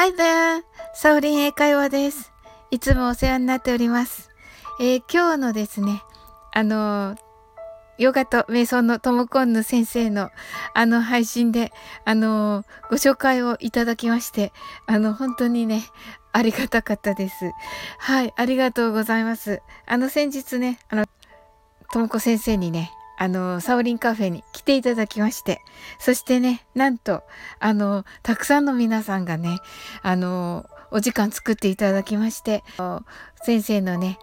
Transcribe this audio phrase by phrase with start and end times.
[0.00, 0.64] Hi there!
[0.94, 2.32] サオリン英会話です。
[2.70, 4.30] いつもお世話になっております。
[4.80, 6.02] えー、今日のですね、
[6.54, 7.16] あの、
[7.98, 10.30] ヨガと瞑想のトムコンヌ先生の
[10.72, 11.70] あの配信で、
[12.06, 14.54] あの、ご紹介をいただきまして、
[14.86, 15.82] あの、本当にね、
[16.32, 17.52] ありがたかったです。
[17.98, 19.60] はい、ありがとうございます。
[19.84, 21.04] あの、先日ね、あの、
[21.92, 22.90] ともこ先生にね、
[23.22, 25.60] あの、サオリンカフェに来ていただきまして、
[25.98, 27.22] そしてね、なんと、
[27.58, 29.58] あの、たくさんの皆さんがね、
[30.00, 32.64] あの、お時間作っていただきまして、
[33.44, 34.18] 先生のね、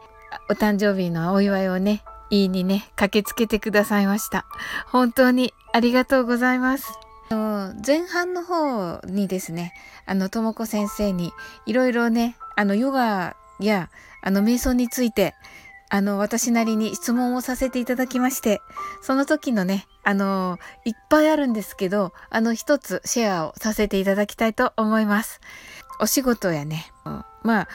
[0.50, 4.48] お誕生日のお祝いをね、いいにね、駆けつけてくださいました。
[4.88, 6.92] 本当にありがとうございます。
[7.30, 9.76] 前半の方にですね、
[10.08, 11.34] あの、ともこ先生に
[11.68, 13.92] いろいろね、あの、ヨガや、
[14.24, 15.36] あの、瞑想について、
[15.90, 18.62] あの、私なりに質問をさせていただきまして、
[19.02, 25.40] その時のね、あの、いっぱいあるんですけど、あの、一つシェアをさせていただきたいと思います。
[26.00, 26.92] お仕事やね、
[27.44, 27.68] まあ、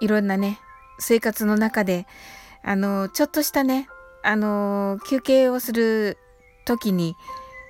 [0.00, 0.60] いろんなね、
[1.00, 2.06] 生活の中で、
[2.62, 3.88] あの、ちょっとしたね、
[4.22, 6.18] あの、休憩をする
[6.66, 7.14] 時に、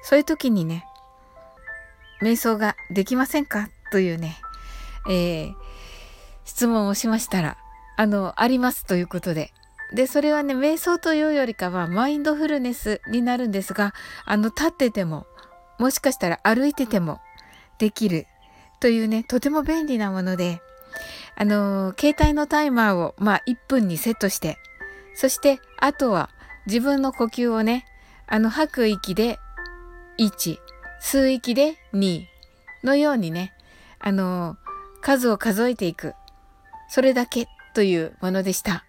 [0.03, 0.85] そういう時にね、
[2.23, 3.69] 瞑想ができませんか？
[3.93, 4.37] というね、
[5.09, 5.55] えー、
[6.45, 7.57] 質問をしましたら、
[7.99, 9.53] あの、ありますということで。
[9.93, 13.93] で、それはね、瞑想というよりかは、マインドフルネスになるんですが、
[14.25, 15.27] あの、立ってても、
[15.81, 17.21] もしかしたら歩いてても
[17.79, 18.27] できる
[18.79, 20.63] というね、とても便利なもので、
[21.35, 24.59] あの、携帯のタイマーを、まあ、1分にセットして、
[25.17, 26.31] そして、あとは、
[26.67, 27.85] 自分の呼吸をね、
[28.29, 29.41] あの、吐く息で
[30.21, 30.59] 1、
[31.03, 32.23] 吸う息で2
[32.85, 33.55] のようにね、
[33.99, 34.57] あの、
[35.01, 36.15] 数を数えていく。
[36.89, 38.85] それだけというものでした。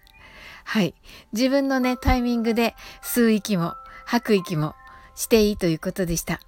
[0.64, 0.96] はい。
[1.32, 2.74] 自分のね、タイミングで
[3.04, 3.74] 吸う息も
[4.04, 4.74] 吐く息も
[5.14, 6.40] していいということでした。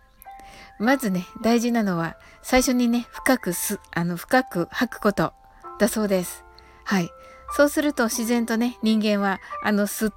[0.81, 5.33] まずね、大事なのは、最初にね、深くす、あの、深く吐くこと
[5.79, 6.45] だそうです。
[6.83, 7.11] はい。
[7.57, 10.13] そうすると自然とね、人間は、あの、吸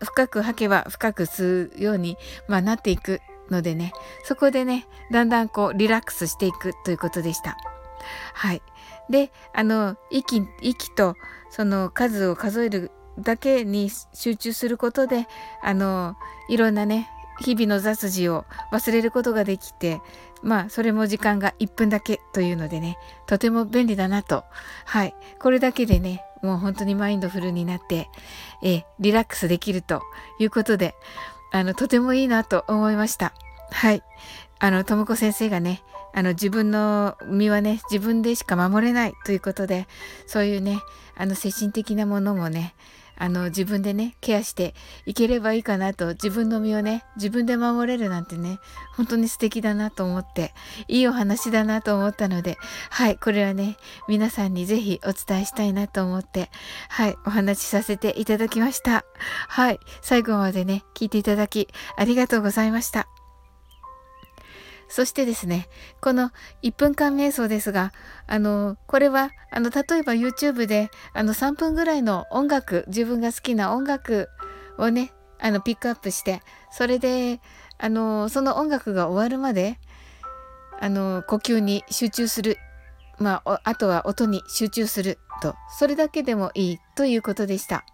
[0.00, 2.16] 深く吐けば深く吸うように、
[2.48, 3.20] まあ、なっていく
[3.50, 3.92] のでね、
[4.24, 7.58] そこでね、だんだんこう、リラックスしていくということでした。
[8.34, 8.62] はい。
[9.08, 11.14] で、あの、息、息と
[11.50, 15.26] その数を数えるだけに集中することで、
[15.62, 16.16] あの、
[16.48, 17.10] いろんなね、
[17.40, 20.00] 日々の雑事を忘れることができて、
[20.42, 24.44] まあ、それも時間が1分だけというのでね、とても便利だなと。
[24.84, 25.14] はい。
[25.38, 28.08] これだけでね、もう本当にマインドフルになって、
[28.62, 30.02] えリラックスできると
[30.38, 30.94] いうことで、
[31.52, 33.34] あの、とてもいいなと思いました。
[33.70, 34.02] はい。
[34.58, 35.82] あの、ともこ先生がね、
[36.12, 39.86] あの、自分の身はね、自分でしか守れないということで、
[40.26, 40.78] そういうね、
[41.16, 42.74] あの、精神的なものもね、
[43.16, 48.58] あの、自分でね、ケアしていければいいかなと、自分の身をね、自分で守れるなんてね、
[48.96, 50.54] 本当に素敵だなと思って、
[50.88, 52.56] いいお話だなと思ったので、
[52.88, 53.76] はい、これはね、
[54.08, 56.50] 皆さんにぜひお伝えしたいなと思って、
[56.88, 59.04] はい、お話しさせていただきました。
[59.48, 63.19] はい、最後までね、聞いていただき、ありがとうございました。
[64.90, 65.68] そしてですね、
[66.00, 67.92] この1分間瞑想ですが、
[68.26, 74.28] あの、これは、あの、例えば YouTube で、あの、3分ぐらいの音楽、自分が好きな音楽
[74.78, 76.42] をね、あの、ピックアップして、
[76.72, 77.40] それで、
[77.78, 79.78] あの、その音楽が終わるまで、
[80.80, 82.58] あの、呼吸に集中する。
[83.18, 87.84] まあ、あとは音に集中すると、それだけでもいいということでした。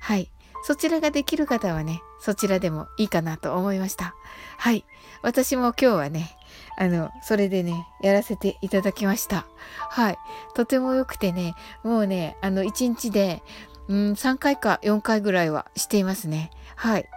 [0.00, 0.30] はい。
[0.64, 4.14] そちらができる方はね、そちらでもいいかなと思いました。
[4.56, 4.84] はい。
[5.22, 6.38] 私も今日はね、
[6.78, 9.44] あの、それでね、やらせていただきました。
[9.90, 10.18] はい。
[10.54, 13.42] とても良くてね、もうね、あの、1日で、
[13.88, 16.50] うん、3回か4回ぐらいはしていますね。
[16.76, 17.08] はい。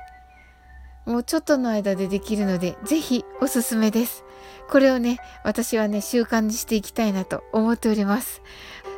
[1.05, 4.25] もうちょっとの間でできるので、ぜひおすすめです。
[4.69, 8.41] これをね、私はね、習慣にしていきたいなと思っております。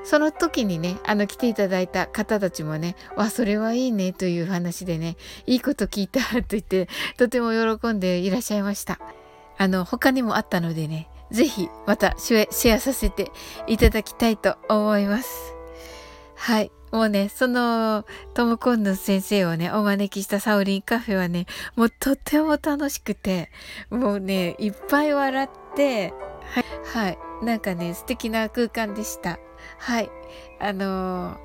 [0.05, 6.87] その時にね、あの来ていただいた方たちもね、わ、それはいいねという話でね、いいこと聞いたと言って、
[7.17, 8.99] とても喜んでいらっしゃいました。
[9.57, 13.31] あの、他にもあったのでね、ぜひまたシェアさせて
[13.67, 15.53] いただきたいと思います。
[16.35, 16.71] はい。
[16.91, 21.45] もうね、そのトム・コンヌ先生をね、お招きしたサウリンカフェはね、
[21.75, 23.49] もうとっても楽しくて、
[23.89, 26.13] もうね、いっぱい笑って、
[26.53, 27.17] はい、はい。
[27.43, 29.39] なんかね、素敵な空間でした。
[29.77, 30.09] はい。
[30.59, 31.37] あのー、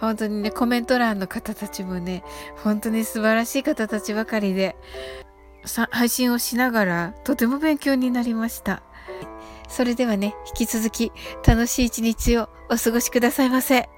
[0.00, 2.24] 本当にね、コメント欄の方たちもね、
[2.62, 4.76] 本当に素晴らしい方たちばかりで、
[5.90, 8.82] 配信をしながらとても勉強になりました。
[9.68, 11.12] それではね、引き続き
[11.46, 13.88] 楽しい一日をお過ごしくださいませ。